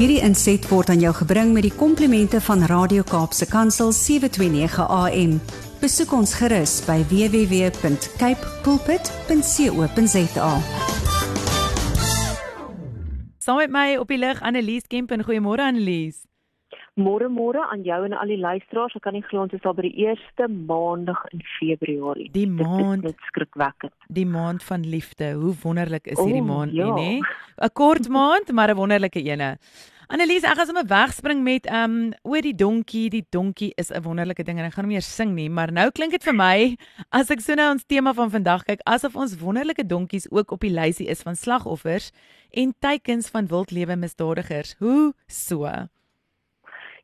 [0.00, 5.34] Hierdie inset word aan jou gebring met die komplimente van Radio Kaapse Kansel 729 AM.
[5.82, 10.48] Besoek ons gerus by www.cape pulpit.co.za.
[13.44, 15.20] Saam met my op die lig Annelies Kempen.
[15.28, 16.29] Goeiemôre Annelies.
[16.98, 18.96] Môre môre aan jou en al die luisteraars.
[18.98, 22.30] Ek kan nie glo ons is al by die eerste maandag in Februarie.
[22.34, 23.94] Die maand dit skrikwekkend.
[24.08, 25.32] Die maand van liefde.
[25.38, 26.90] Hoe wonderlik is hierdie O, maand ja.
[26.94, 27.62] nie, nê?
[27.62, 29.58] 'n Kort maand, maar 'n wonderlike ene.
[30.10, 33.06] Annelies, ek gaan sommer wegspring met um oor die donkie.
[33.14, 35.90] Die donkie is 'n wonderlike ding en ek gaan hom eers sing nie, maar nou
[35.90, 36.76] klink dit vir my
[37.12, 40.60] as ek so na ons tema van vandag kyk, asof ons wonderlike donkies ook op
[40.60, 42.10] die lysie is van slagoffers
[42.50, 44.74] en teikens van wildlewe misdadigers.
[44.80, 45.86] Hoe so?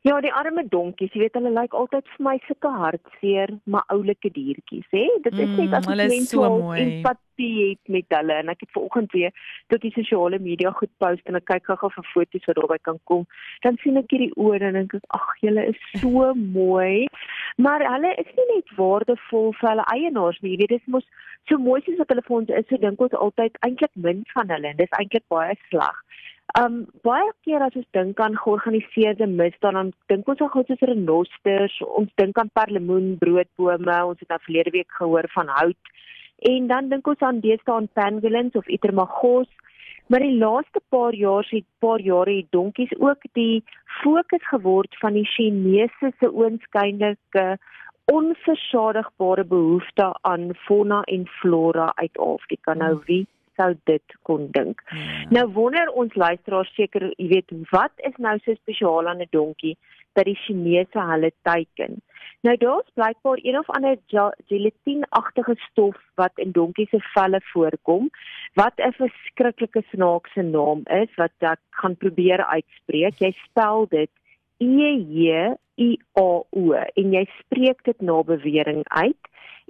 [0.06, 4.30] Ja, die arme donkies, jy weet hulle lyk altyd vir my sulke hartseer, maar oulike
[4.30, 5.02] diertjies, hè?
[5.24, 6.76] Dit is net Mm, as is mense so mooi.
[6.82, 9.32] empatie het met hulle en ek het vanoggend weer
[9.72, 13.00] tot die sosiale media goed post en ek kyk gou-gou vir foto's wat daarby kan
[13.10, 13.26] kom.
[13.66, 17.08] Dan sien ek hierdie oë en dink ek, ag, julle is so mooi.
[17.58, 20.54] Maar hulle is nie net waardevol vir hulle eienaars nie.
[20.54, 21.04] Jy weet, dis mos
[21.48, 24.54] so mooi soos wat hulle vir ons is, so dink ons altyd eintlik min van
[24.54, 25.98] hulle en dis eintlik baie sleg.
[26.56, 30.84] Um baie keer as ons dink aan georganiseerde misdaad dan dink ons aan goed soos
[30.88, 35.92] renosters, ons dink aan perlemoen, broodbome, ons het nou verlede week gehoor van hout.
[36.52, 39.52] En dan dink ons aan deesdae aan pangolins of itermagos.
[40.08, 43.64] Maar die laaste paar jaar se paar jare het donkies ook die
[44.00, 47.46] fokus geword van die Chinese se oënskynlike
[48.16, 52.74] onversadigbare behoefte aan fauna en flora uit Afrika.
[52.74, 53.26] Nou wie
[53.56, 54.82] sou dit kon dink?
[54.90, 55.26] Ja.
[55.30, 59.76] Nou wonder ons luisteraars seker, jy weet, wat is nou so spesiaal aan 'n donkie
[60.14, 62.02] dat die Chinese hulle teiken?
[62.42, 63.96] Nou daar's blykbaar een of ander
[64.46, 68.10] gelatine-agtige stof wat in donkies se velle voorkom
[68.54, 73.18] wat 'n verskriklike snaakse naam is wat ek gaan probeer uitspreek.
[73.18, 74.10] Jy spel dit
[74.58, 79.22] E J I A O en jy spreek dit na bewering uit.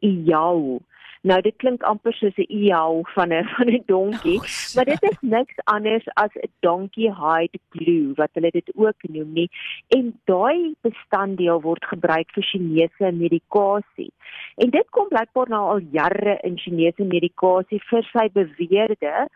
[0.02, 0.78] Iao.
[1.26, 4.40] Nou dit klink amper soos 'n iao van 'n van 'n donkie.
[4.74, 9.32] Maar dit is niks anders as 'n donkey hide glue wat hulle dit ook noem
[9.32, 9.50] nie.
[9.88, 14.12] En daai bestanddeel word gebruik vir Chinese medikasie.
[14.56, 19.26] En dit kom blykbaar nou al jare in Chinese medikasie vir sy beweerde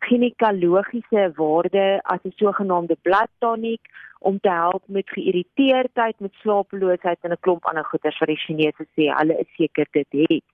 [0.00, 3.80] ginekologiese waarde as 'n sogenaamde blood tonic
[4.18, 8.84] om te help met geïrriteerdheid, met slapeloosheid en 'n klomp ander goeters wat die Chinese
[8.94, 10.44] sê hulle is seker dit het.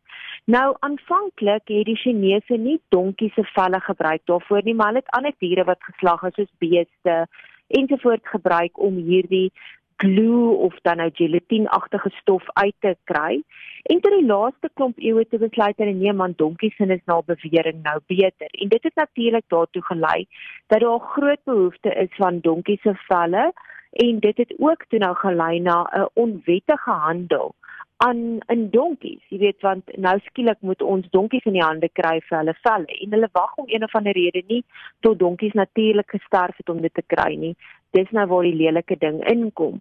[0.44, 5.16] Nou aanvanklik het die Chinese nie donkie se velle gebruik daarvoor nie, maar hulle het
[5.18, 7.26] ander diere wat geslag is soos beeste
[7.66, 9.50] ensovoorts gebruik om hierdie
[9.96, 13.42] glue of dan nou gelatine-agtige stof uit te kry.
[13.82, 17.20] En tot die laaste klomp eeue te besluit hulle nee man donkies sin is na
[17.26, 18.50] bewering nou beter.
[18.50, 20.26] En dit het natuurlik daartoe gelei
[20.66, 23.52] dat daar 'n groot behoefte is van donkie se velle
[23.90, 27.54] en dit het ook toe nou gelei na 'n onwettige handel
[27.96, 29.22] aan in donkies.
[29.28, 32.98] Jy weet want nou skielik moet ons donkies in die hande kry vir hulle velle
[33.00, 34.62] en hulle wag om een of ander rede nie
[35.06, 37.54] tot donkies natuurlik gesterf het om dit te kry nie.
[37.96, 39.80] Dis nou waar die lelike ding inkom.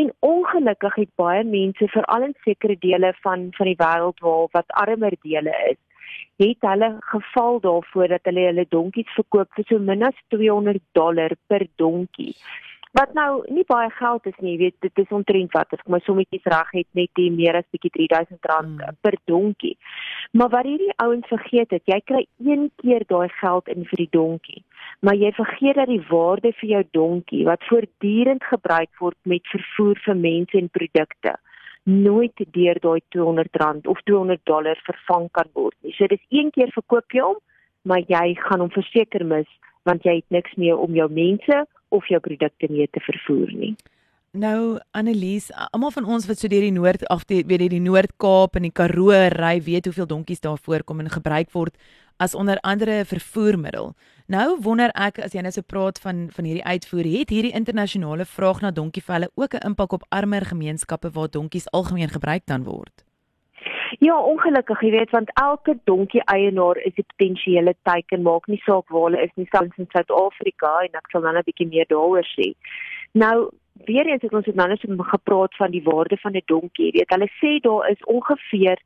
[0.00, 4.76] En ongelukkig het baie mense veral in sekere dele van van die wêreld waar wat
[4.82, 5.78] armer dele is,
[6.42, 11.36] het hulle geval daarvoor dat hulle hulle donkies verkoop vir so min as 200 dollar
[11.46, 12.34] per donkie.
[12.92, 15.88] Wat nou nie baie geld is nie, jy weet, dit is omtrent wat as ek
[15.88, 18.96] my sommetjies reg het net die meer as bietjie R3000 Mm.
[19.00, 19.76] per donkie.
[20.32, 24.08] Maar wat hierdie ouens vergeet het, jy kry een keer daai geld in vir die
[24.12, 24.62] donkie,
[25.00, 29.96] maar jy vergeet dat die waarde vir jou donkie wat voortdurend gebruik word met vervoer
[30.04, 31.36] vir mense en produkte
[31.84, 35.92] nooit deur daai R200 of 200 dollar vervang kan word nie.
[35.96, 37.40] So dis een keer verkoop jy hom,
[37.82, 39.48] maar jy gaan hom verseker mis
[39.82, 43.74] want jy het niks meer om jou mense of jou produkte mee te vervoer nie.
[44.32, 48.56] Nou Annelies, almal van ons wat so deur die Noord af die weet die Noord-Kaap
[48.56, 51.76] en die Karoo ry, weet hoeveel donkies daar voorkom en gebruik word
[52.16, 53.92] as onder andere 'n vervoermiddel.
[54.26, 58.24] Nou wonder ek as jy nou so praat van van hierdie uitvoer, het hierdie internasionale
[58.24, 63.04] vraag na donkievelle ook 'n impak op armer gemeenskappe waar donkies algemeen gebruik dan word?
[63.98, 68.88] Ja, ongelukkig, jy weet, want elke donkie eienaar is 'n potensiële teiken, maak nie saak
[68.88, 72.24] waar hulle is nie, selfs in Suid-Afrika en ek sal nou 'n bietjie meer daaroor
[72.24, 72.54] sê.
[73.12, 73.50] Nou,
[73.84, 76.86] weer eens het ons het nou net gepraat van die waarde van 'n donkie.
[76.86, 78.78] Jy weet, hulle sê daar is ongeveer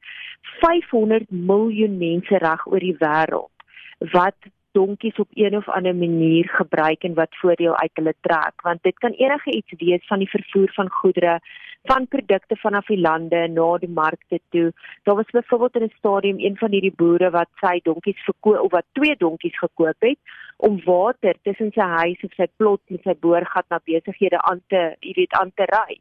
[0.61, 3.51] 500 miljoen mense reg oor die wêreld
[3.99, 4.37] wat
[4.73, 8.99] donkies op een of ander manier gebruik en wat voordeel uit hulle trek want dit
[8.99, 11.41] kan enige iets wees van die vervoer van goedere
[11.87, 14.73] van produkte vanaf die lande na die markte toe.
[15.03, 18.71] Daar was byvoorbeeld in 'n stadium een van hierdie boere wat sy donkies verkoop of
[18.71, 20.19] wat twee donkies gekoop het
[20.57, 24.83] om water tussen sy huis of sy plot en sy boorgat na besighede aan te,
[25.05, 25.99] jy weet, aan te ry.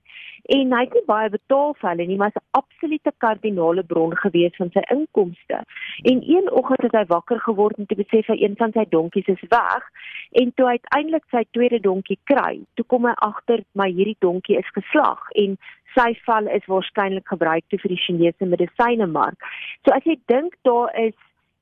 [0.55, 4.55] En hy het nie baie betaal vir hulle nie, maar 'n absolute kardinale bron gewees
[4.55, 5.63] van sy inkomste.
[6.03, 9.27] En een oggend het hy wakker geword en te besef hy een van sy donkies
[9.27, 9.83] is weg
[10.31, 14.71] en toe uiteindelik sy tweede donkie kry, toe kom hy agter my hierdie donkie is
[14.73, 15.57] geslag en
[15.95, 19.39] sy val is waarskynlik gebruik te vir die Chinese medisyne mark.
[19.85, 21.15] So as jy dink daar is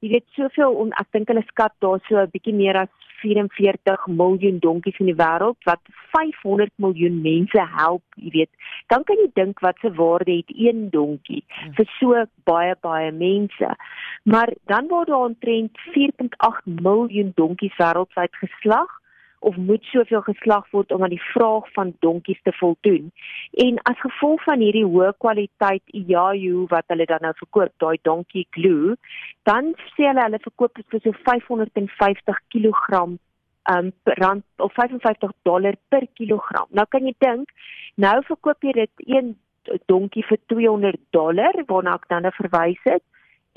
[0.03, 2.91] jy weet soveel on, ek dink hulle skat daar so 'n bietjie meer as
[3.23, 5.79] 44 miljoen donkies in die wêreld wat
[6.11, 8.51] 500 miljoen mense help, jy weet.
[8.91, 11.71] Dan kan jy dink wat se waarde het een donkie ja.
[11.77, 13.69] vir so baie baie mense.
[14.23, 18.91] Maar dan word daar omtrent 4.8 miljoen donkies wêreldwyd geslag
[19.43, 23.11] of moet soveel geslag word om aan die vraag van donkies te voldoen.
[23.65, 28.45] En as gevolg van hierdie hoë kwaliteit IAU wat hulle dan nou verkoop, daai donkie
[28.55, 28.95] glue,
[29.49, 33.03] dan sê hulle hulle verkoop dit vir so 550 kg
[33.71, 36.67] um rand of 55 dollar per kilogram.
[36.69, 37.51] Nou kan jy dink,
[37.95, 39.35] nou verkoop jy dit een
[39.87, 43.03] donkie vir 200 dollar waarna ek dan nou verwys het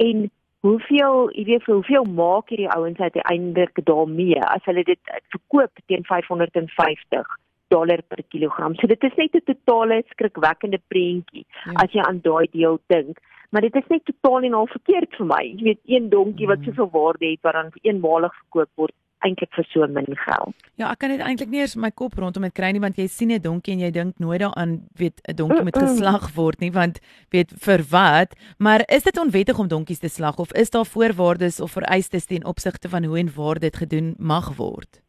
[0.02, 0.28] en
[0.66, 6.04] hoeveel jy weet vir hoeveel maak hierdie ouens uiteindelik daarmee as hulle dit verkoop teen
[6.08, 7.36] 550
[7.74, 8.74] dollar per kilogram.
[8.78, 11.72] So dit is net 'n totale skrikwekkende prentjie ja.
[11.82, 13.18] as jy aan daai deel dink.
[13.50, 15.42] Maar dit is net totaal en al verkeerd vir my.
[15.56, 16.64] Jy weet een donkie wat mm.
[16.64, 20.54] soveel waarde het wat dan eenmalig verkoop word eintlik vir so min geld.
[20.76, 23.06] Ja, ek kan dit eintlik nie eens my kop rondom dit kry nie want jy
[23.08, 26.70] sien 'n donkie en jy dink nooit daaraan weet 'n donkie moet geslag word nie
[26.70, 30.86] want weet vir wat, maar is dit onwettig om donkies te slag of is daar
[30.86, 35.00] voorwaardes of vereistes ten opsigte van hoe en waar dit gedoen mag word?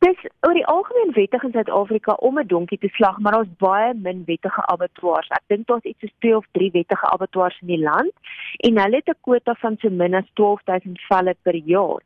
[0.00, 0.16] Dis
[0.46, 4.22] oor die algemeen wettig in Suid-Afrika om 'n donkie te slag, maar daar's baie min
[4.24, 5.28] wettige abattoirs.
[5.28, 8.12] Ek dink daar's iets soos 2 of 3 wettige abattoirs in die land
[8.56, 12.00] en hulle het 'n kwota van so min as 12000 velle per jaar.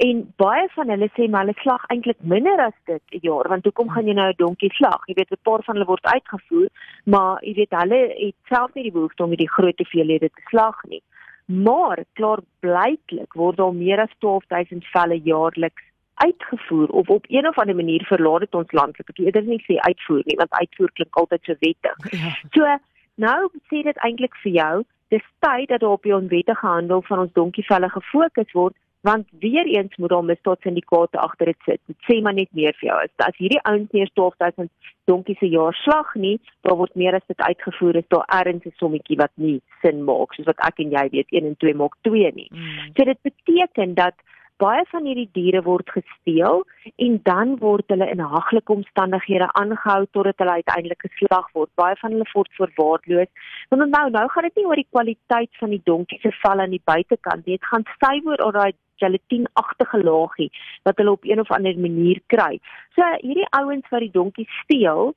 [0.00, 3.64] En baie van hulle sê maar hulle slag eintlik minder as dit 'n jaar, want
[3.64, 5.02] hoekom gaan jy nou 'n donkie slag?
[5.06, 6.68] Jy weet 'n paar van hulle word uitgevoer,
[7.04, 10.78] maar jy weet hulle het self nie die behoefte om hierdie groot hoeveelhede te slag
[10.88, 11.02] nie.
[11.46, 17.58] Maar klaar blyklik word daar meer as 12000 velle jaarliks uitgevoer of op een of
[17.58, 18.98] ander manier verlaat dit ons land.
[18.98, 21.96] Ek eerder nie sê uitvoer nie, want uitvoer klink altyd so wettig.
[22.10, 22.32] Ja.
[22.50, 22.78] So
[23.14, 27.32] nou sê dit eintlik vir jou, dis tyd dat op die onwettige handel van ons
[27.32, 31.80] donkievelle gefokus word want weer eens moet daar misdaadsyndikaate agter dit sit.
[31.86, 32.98] Dit sê maar net meer vir jou.
[33.02, 34.70] As, as hierdie ouens nie 12000
[35.10, 36.36] donkies se jaar slag nie,
[36.66, 40.34] dan word meer as dit uitgevoer is daar ergens 'n sommetjie wat nie sin maak,
[40.34, 42.50] soos wat ek en jy weet 1 en 2 maak 2 nie.
[42.50, 42.92] Mm.
[42.96, 44.14] So dit beteken dat
[44.60, 46.64] baie van hierdie diere word gesteel
[47.04, 51.70] en dan word hulle in haglike omstandighede aangehou totdat hulle uiteindelik geslag word.
[51.80, 53.30] Baie van hulle word voorwaardeloos.
[53.72, 56.76] Want nou nou gaan dit nie oor die kwaliteit van die donkie se vel aan
[56.76, 57.56] die buitekant nie.
[57.56, 60.50] Dit gaan suiwer oor daai gelatineagtige laagie
[60.88, 62.60] wat hulle op een of ander manier kry.
[62.94, 65.14] So hierdie ouens wat die donkie steel,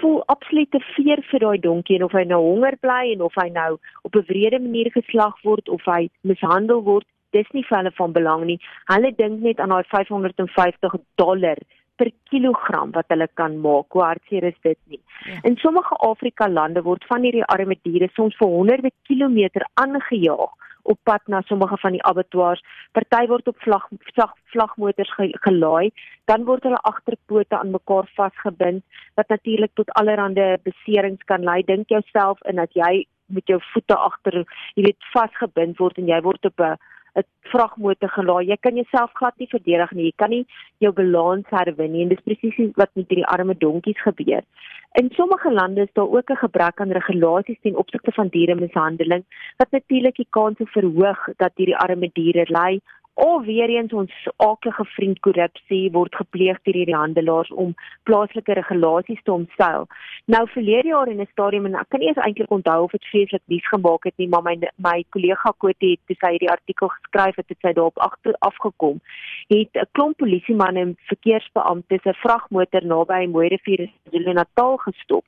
[0.00, 3.34] voel absoluut te veer vir daai donkie en of hy nou honger bly en of
[3.40, 3.72] hy nou
[4.02, 8.12] op 'n wrede manier geslag word of hy mishandel word, dis nie vir hulle van
[8.12, 8.58] belang nie.
[8.92, 11.58] Hulle dink net aan daai 550 dollar
[11.96, 13.92] per kilogram wat hulle kan maak.
[13.92, 15.00] Hoe hartseer is dit nie?
[15.26, 15.38] Ja.
[15.42, 20.50] In sommige Afrika lande word van hierdie arme diere soms vir honderde kilometer aangejaag
[20.82, 22.62] op pad na sommige van die abattoirs.
[22.92, 25.90] Party word op vlag vlag vlagmotors ge, gelaai,
[26.24, 28.84] dan word hulle agterpote aan mekaar vasgebind
[29.14, 31.62] wat natuurlik tot allerlei beserings kan lei.
[31.62, 34.42] Dink jouself in dat jy met jou voete agter,
[34.74, 36.76] jy weet, vasgebind word en jy word op 'n
[37.16, 38.46] 'n vragmotor gelaai.
[38.48, 40.04] Jy kan jouself glad nie verdedig nie.
[40.04, 40.46] Jy kan nie
[40.84, 44.42] jou balans herwin nie en dis presies wat met hierdie arme donkies gebeur.
[45.00, 49.24] In sommige lande is daar ook 'n gebrek aan regulasies ten opsigte van dieremishandeling
[49.56, 52.80] wat natuurlik die kans verhoog dat hierdie arme diere ly
[53.14, 57.74] of weer eens ons aaklige vriend korrupsie word gepleeg deur hierdie handelaars om
[58.08, 59.86] plaaslike regulasies te omseil.
[60.24, 63.04] Nou verlede jaar in 'n stadium en ek kan nie eens eintlik onthou of dit
[63.04, 66.88] vreeslik nuus gemaak het nie, maar my my kollega Kotie het toe sy hierdie artikel
[66.88, 69.00] geskryf het, het sy daarop agter afgekom.
[69.48, 75.24] Het 'n klomp polisiemanne en verkeersbeamptes 'n vragmotor naby Mooirivier in KwaZulu-Natal gestop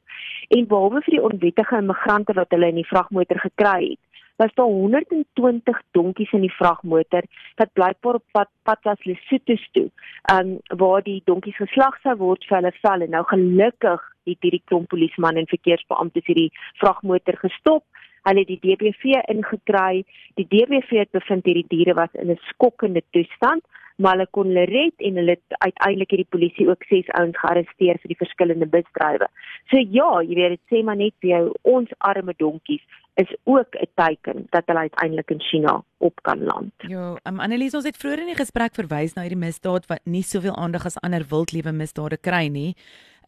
[0.48, 4.00] en behalwe vir die onwettige immigrante wat hulle in die vragmotor gekry het,
[4.36, 7.22] was daar 120 donkies in die vragmotor
[7.56, 9.90] wat blykbaar op pad was Lesotho toe.
[10.32, 14.62] Um waar die donkies geslag sou word vir hulle vel en nou gelukkig het hierdie
[14.64, 16.50] klomp polisman en verkeersbeamptes hierdie
[16.80, 17.84] vragmotor gestop.
[18.24, 20.04] Hulle het die DBV ingekry.
[20.40, 23.62] Die DBV het bevind hierdie diere was in 'n skokkende toestand.
[23.96, 28.00] Maar hulle kon hulle red en hulle uiteindelik het die polisie ook 6 ouens gearresteer
[28.02, 29.28] vir die verskillende misdrywe.
[29.70, 31.44] So ja, jy weet dit sê maar net vir jou
[31.76, 32.82] ons arme donkies
[33.22, 36.72] is ook 'n teken dat hulle uiteindelik in China op kan land.
[36.78, 40.22] Ja, um, Annelies ons het vroeër in die gesprek verwys na hierdie misdaad wat nie
[40.22, 42.74] soveel aandag as ander wildlewe misdade kry nie.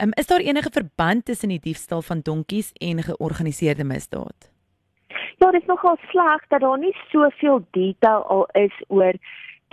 [0.02, 4.50] Um, is daar enige verband tussen die diefstal van donkies en georganiseerde misdaad?
[5.38, 9.14] Ja, dit is nogal sleg dat daar nie soveel detail al is oor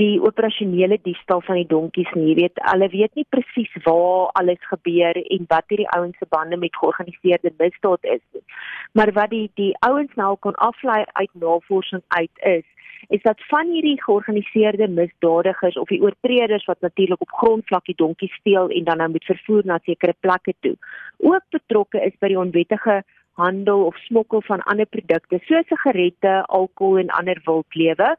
[0.01, 2.31] die operasionele diefstal van die donkies nie.
[2.31, 6.57] Jy weet, hulle weet nie presies waar alles gebeur en wat hierdie ouens se bande
[6.57, 8.45] met georganiseerde misdaad is nie.
[8.97, 12.65] Maar wat die die ouens nou kon aflei uit navorsing uit is
[13.07, 18.33] is dat van hierdie georganiseerde misdadigers of die oortreders wat natuurlik op grondvlak die donkies
[18.39, 20.77] steel en dan nou moet vervoer na sekere plekke toe,
[21.17, 23.01] ook betrokke is by die onwettige
[23.33, 28.15] handel of smokkel van ander produkte soos sigarette, alkohol en ander wildlewe.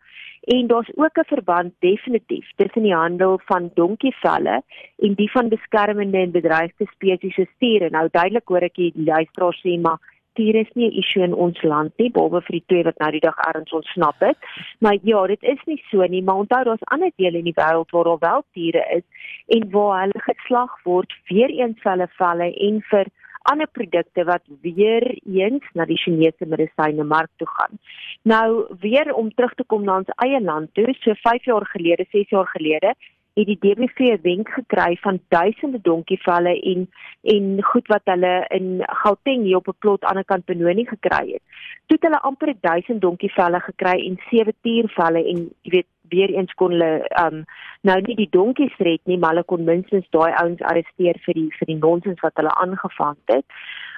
[0.55, 4.63] En daar's ook 'n verband definitief tussen die handel van donkievelle
[4.99, 7.91] en die van beskermende en bedreigde spesies soos stiere.
[7.91, 9.99] Nou duidelik hoor ek die luisteraars sê maar
[10.35, 13.11] stiere is nie 'n issue in ons land nie, behalwe vir die twee wat nou
[13.11, 14.39] die dag ergens ontsnap het.
[14.79, 17.91] Maar ja, dit is nie so nie, maar onthou daar's ander dele in die wêreld
[17.91, 19.05] waar daar wel stiere is
[19.47, 23.07] en waar hulle geslag word vir eens hulle velle en vir
[23.51, 27.79] ander produkte wat weer eens na die Chinese medisyne mark toe gaan.
[28.23, 32.07] Nou weer om terug te kom na ons eie land toe, so 5 jaar gelede,
[32.11, 32.95] 6 jaar gelede,
[33.35, 36.89] het die DBV 'n wenk gekry van duisende donkievelle en
[37.23, 41.33] en goed wat hulle in Gauteng hier op 'n plot aan die kant Benoni gekry
[41.33, 41.43] het.
[41.87, 46.53] Toe het hulle amper 1000 donkievelle gekry en 7 tiervelle en jy weet weer eens
[46.61, 47.45] kon hulle um
[47.83, 51.49] nou nie die donkies red nie, maar hulle kon minstens daai ouens arresteer vir die
[51.59, 53.47] vir die nonsens wat hulle aangevang het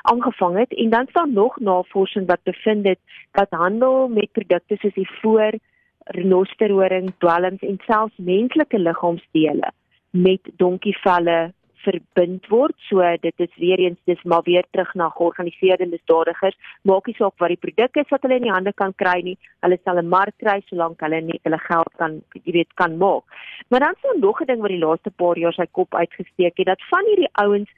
[0.06, 0.74] aangevang het.
[0.74, 2.98] En dan staan nog navorsing wat bevind het
[3.32, 5.58] dat handel met produkte soos die voor
[6.04, 9.72] renosterhoring, dwelms en selfs menslike liggaamsdele
[10.10, 11.52] met donkievelle
[11.86, 12.74] verbind word.
[12.88, 16.58] So dit is weer eens dis maar weer terug na georganiseerde misdadigers.
[16.82, 19.38] Maak nie saak wat die produk is wat hulle in die hande kan kry nie.
[19.64, 23.24] Hulle sal 'n mark kry solank hulle net hulle geld kan jy weet kan maak.
[23.68, 26.66] Maar dan sien nog 'n ding wat die laaste paar jaar sy kop uitgesteek het
[26.66, 27.70] dat van hierdie ouens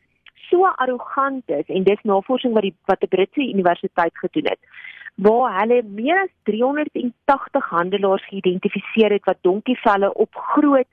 [0.50, 4.60] so arrogant is en dis navorsing wat die wat die Britse universiteit gedoen het
[5.26, 10.86] waar hulle meer as 380 handelaars geïdentifiseer het wat donkievelle op groot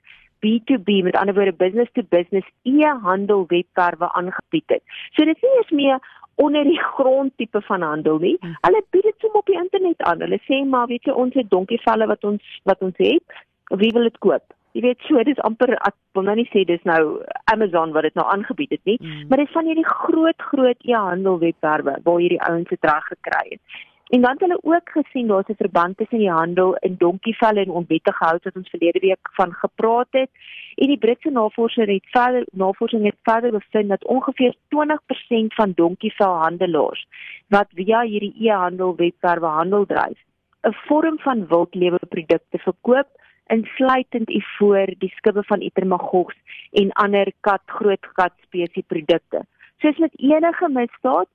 [0.44, 4.82] B2B met ander woorde business to business e-handel webwerwe aangebied het.
[5.14, 5.98] So dit is nie eens meer
[6.34, 8.36] onder die grond tipe van handel nie.
[8.40, 8.58] Hm.
[8.60, 10.20] Hulle bied dit sommer op die internet aan.
[10.20, 13.40] Hulle sê maar weet jy ons het donkievelle wat ons wat ons het.
[13.82, 14.44] Wie wil dit koop?
[14.76, 18.16] Jy weet so dis amper ek wil nou nie sê dis nou Amazon wat dit
[18.18, 19.28] nou aangebied het nie, mm.
[19.30, 23.84] maar dit van hierdie groot groot e-handel webwerwe waar hierdie ouens dit reg gekry het.
[24.06, 27.70] En dan het hulle ook gesien daar's 'n verband tussen die handel in donkievelle en
[27.70, 30.30] onwettige hout wat ons verlede week van gepraat het.
[30.74, 37.06] En die Britse navorsers het verder navorsing het verder bevind dat ongeveer 20% van donkievelhandelaars
[37.48, 40.18] wat via hierdie e-handel webwerwe handel dryf,
[40.62, 43.08] 'n vorm van wildlewe produkte verkoop
[43.46, 46.36] insluitend ivoor, die skibbe van Itermagogs
[46.70, 49.44] en ander kat groot kat spesie produkte.
[49.78, 51.28] Soos met enige misdaad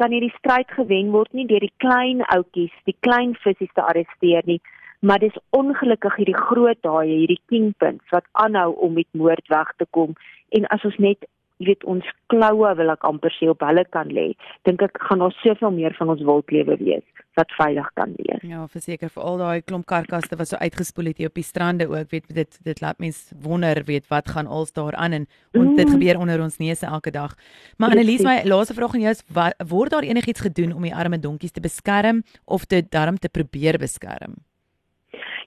[0.00, 4.44] kan hierdie stryd gewen word nie deur die klein ouetjies, die klein visse te arresteer
[4.46, 4.60] nie,
[5.00, 9.86] maar dis ongelukkig hierdie groot haie, hierdie kingpins wat aanhou om met moord weg te
[9.90, 10.14] kom.
[10.56, 11.24] En as ons net
[11.58, 14.32] jy weet ons kloue wil ek amper sê op hulle kan lê.
[14.68, 17.04] Dink ek gaan daar soveel meer van ons wildlewe wees
[17.36, 18.40] wat veilig kan wees.
[18.48, 21.88] Ja verseker vir al daai klomp karkaste wat so uitgespoel het hier op die strande
[21.90, 25.70] ook weet dit dit laat mens wonder weet wat gaan als daar aan en ons
[25.72, 25.76] mm.
[25.76, 27.36] dit gebeur onder ons neuse elke dag?
[27.76, 30.94] Maar Annelies my laaste vraag aan jou is wat, word daar enigiets gedoen om die
[30.94, 34.40] arme donkies te beskerm of dit darm te probeer beskerm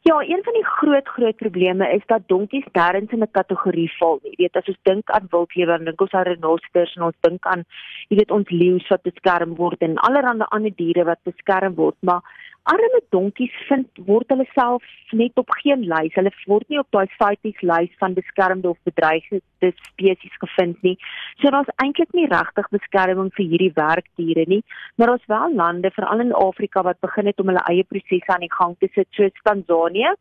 [0.09, 4.19] Ja, een van die groot groot probleme is dat donkies nêrens in 'n kategorie val
[4.23, 4.31] nie.
[4.31, 7.45] Jy weet, as ons dink aan wildlewe, dan dink ons aan renosters en ons dink
[7.45, 7.63] aan
[8.07, 12.21] jy weet ons leeu's wat beskerm word en allerlei ander diere wat beskerm word, maar
[12.71, 14.85] arme donkies vind word hulle self
[15.21, 16.13] net op geen lys.
[16.17, 19.41] Hulle word nie op daai CITES lys van beskermde of bedreigde
[19.89, 20.95] spesies gevind nie.
[21.41, 24.61] So daar's eintlik nie regtig beskerming vir hierdie werkdiere nie,
[24.97, 28.45] maar ons wel lande veral in Afrika wat begin het om hulle eie prosesse aan
[28.45, 30.13] die gang te sit, soos Tanzanië,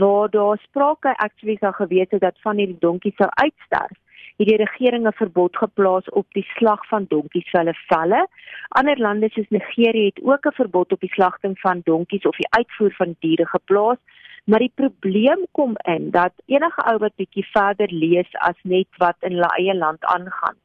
[0.00, 3.96] waar daar sprake actually sou gewees het dat van hierdie donkies sou uitsterf
[4.36, 8.26] het die regering 'n verbod geplaas op die slag van donkies vir hulle velle.
[8.68, 12.50] Ander lande soos Nigerië het ook 'n verbod op die slagting van donkies of die
[12.50, 13.98] uitvoer van diere geplaas.
[14.44, 19.16] Maar die probleem kom in dat enige ou wat bietjie verder lees as net wat
[19.20, 20.56] in hulle eie land aangaan,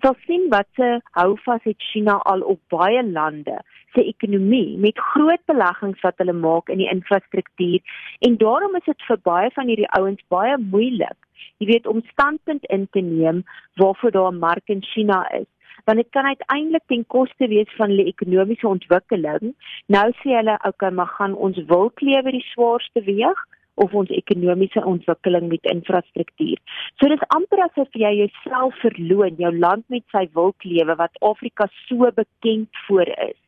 [0.00, 3.58] sal sien wat se houvas het China al op baie lande
[3.94, 7.80] se ekonomie met groot beleggings wat hulle maak in die infrastruktuur.
[8.20, 11.18] En daarom is dit vir baie van hierdie ouens baie moeilik
[11.60, 13.42] jy weet om standpunt in te neem
[13.80, 15.48] waarvoor daar 'n mark in China is.
[15.84, 19.54] Want dit kan uiteindelik ten koste wees van die ekonomiese ontwikkeling.
[19.86, 23.38] Nou sê hulle, okay, maar gaan ons wilklewe die swaarste weeg
[23.74, 26.58] of ons ekonomiese ontwikkeling met infrastruktuur.
[26.98, 32.10] So dis amper asof jy jouself verloon, jou land met sy wilklewe wat Afrika so
[32.16, 33.38] bekend voor is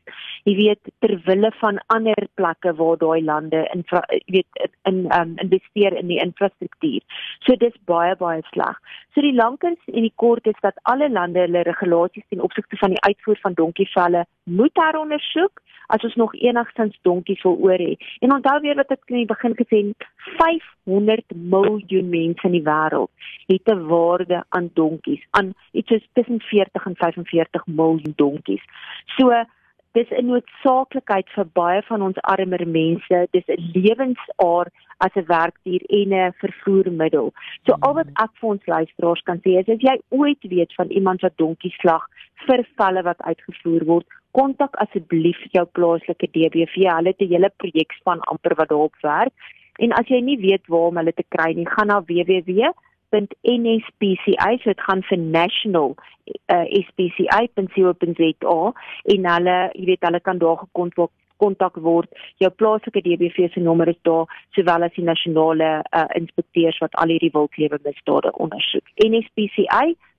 [0.49, 5.35] jy weet ter wille van ander plekke waar daai lande in jy weet in um,
[5.45, 7.03] investeer in die infrastruktuur.
[7.47, 8.79] So dis baie baie sleg.
[9.15, 12.97] So die lankens en die kort is dat alle lande hulle regulasies ten opsigte van
[12.97, 17.97] die uitvoer van donkievelle moet herondersoek as ons nog enigstens donkies wil oor hê.
[18.25, 20.07] En onthou weer wat ek in die begin gesê het,
[20.39, 23.11] 500 miljoen mense in die wêreld
[23.53, 28.65] het 'n waarde aan donkies, aan iets soos tussen 40 en 45 miljoen donkies.
[29.19, 29.29] So
[29.97, 33.17] dis 'n noodsaaklikheid vir baie van ons armer mense.
[33.37, 34.67] Dis 'n lewensaar
[35.05, 37.33] as 'n werkdier en 'n vervoermiddel.
[37.67, 40.89] So al wat ek vir ons luisteraars kan sê is as jy ooit weet van
[40.89, 42.05] iemand wat donkie slag
[42.47, 46.75] vir valle wat uitgevoer word, kontak asseblief jou plaaslike DBV.
[46.97, 49.33] Hulle het 'n hele projekspan amper wat daarop werk.
[49.79, 52.73] En as jy nie weet waar om hulle te kry nie, gaan na www
[53.13, 55.95] www.nspci so dit gaan vir national
[56.53, 58.59] uh, spci.co.za
[59.15, 61.11] en hulle jy weet hulle kan daar gekontak
[61.43, 62.07] kontak word.
[62.39, 67.11] Jou plaaslike DBV se nommer is daar sowel as die nasionale uh, inspekteurs wat al
[67.11, 68.87] hierdie wildlewe misdade ondersoek.
[69.03, 69.67] Nspci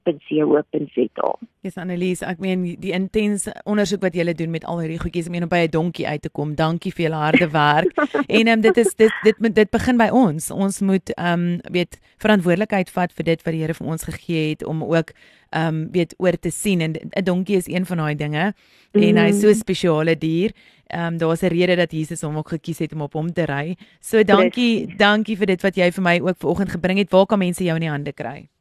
[0.04, 1.34] www.co.za.
[1.64, 5.48] Dis Annelies, ek meen die intense ondersoek wat julle doen met al hierdie goedjies om
[5.48, 6.56] by 'n donkie uit te kom.
[6.56, 7.94] Dankie vir julle harde werk.
[8.40, 10.52] en um, dit is dit dit moet dit begin by ons.
[10.52, 14.50] Ons moet ehm um, weet verantwoordelikheid vat vir dit wat die Here vir ons gegee
[14.50, 15.14] het om ook
[15.54, 18.54] ehm um, weet oor te sien en 'n donkie is een van daai dinge
[18.92, 19.64] en hy's so 'n mm.
[19.64, 20.52] spesiale dier.
[20.88, 23.46] Ehm um, daar's 'n rede dat Jesus hom ook gekies het om op hom te
[23.46, 23.76] ry.
[24.00, 27.12] So dankie, dankie vir dit wat jy vir my ook vanoggend gebring het.
[27.12, 28.53] Waar kan mense jou in die hande kry?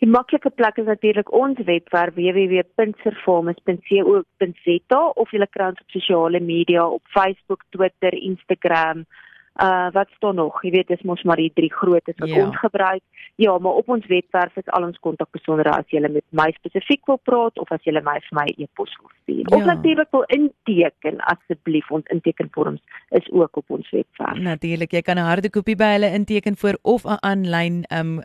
[0.00, 6.86] Die maklike plek is natuurlik ons webwerf www.servamus.co.za of jy kry ons op sosiale media
[6.88, 9.04] op Facebook, Twitter, Instagram,
[9.62, 10.62] uh wat staan nog?
[10.62, 12.44] Jy weet dis mos maar die drie grootes wat ja.
[12.44, 13.02] ons gebruik.
[13.34, 17.20] Ja, maar op ons webwerf is al ons kontakbesonderhede as jy met my spesifiek wil
[17.24, 19.44] praat of as jy my vir my e-pos wil stuur.
[19.44, 19.56] Ja.
[19.56, 24.38] Of natuurlik wil inteken asseblief ons intekenvorms is ook op ons webwerf.
[24.38, 28.20] Natuurlik, jy kan 'n harde kopie by hulle inteken voor of 'n aanlyn um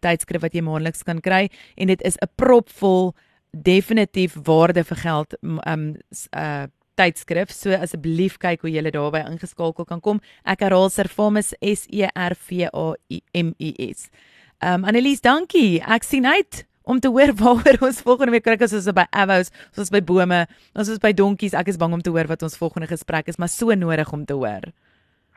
[0.00, 3.14] tydskrif wat jy maandeliks kan kry en dit is 'n propvol
[3.50, 5.96] definitief waarde vir geld um
[6.36, 6.64] uh
[7.00, 7.52] tydskrif.
[7.54, 10.20] So asseblief kyk hoe jy daarby ingeskakel kan kom.
[10.44, 12.88] Ek herhaal Servamus S E R V A
[13.34, 14.10] M I S.
[14.60, 15.80] Um Annelies, dankie.
[15.80, 19.52] Ek sien uit om te hoor waaroor ons volgende week kyk as ons by Avos,
[19.78, 20.44] ons by bome,
[20.76, 21.56] ons by donkies.
[21.56, 24.26] Ek is bang om te hoor wat ons volgende gesprek is, maar so nodig om
[24.26, 24.70] te hoor.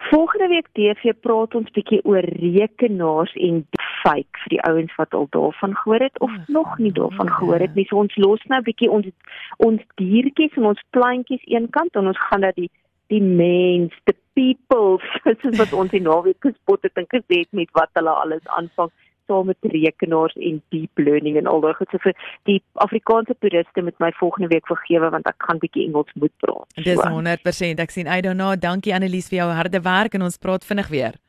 [0.09, 3.63] Volgende week TV praat ons bietjie oor rekenaars en
[4.03, 7.59] fake vir die ouens wat al daarvan gehoor het of oh, nog nie daarvan gehoor
[7.59, 7.85] het nie.
[7.89, 9.09] So ons los nou bietjie ons
[9.57, 12.69] ons diertjies en ons plantjies eenkant en ons gaan dat die
[13.11, 14.97] die mens, the people,
[15.41, 18.91] soos wat ons die naweek gespot het en gesê het met wat hulle alles aanvang
[19.27, 21.91] saam met rekenaars en deep learning en al daai goed.
[21.91, 22.15] So vir
[22.49, 26.67] die Afrikaanse toeriste met my volgende week vergewe want ek gaan bietjie Engels moet praat.
[26.75, 26.87] So.
[26.87, 27.83] Dis 100%.
[27.85, 28.55] Ek sien don't know.
[28.59, 31.19] Dankie Annelies vir jou harde werk en ons praat vinnig weer.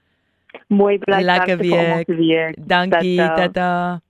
[0.69, 2.55] Mooi bly lekker weer.
[2.67, 4.01] Dankie tata.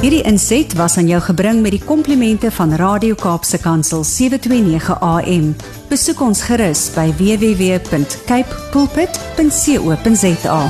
[0.00, 5.54] Hierdie inset was aan jou gebring met die komplimente van Radio Kaapse Kansel 729 AM.
[5.88, 10.60] Besoek ons gerus by www.cape pulpit.co.za.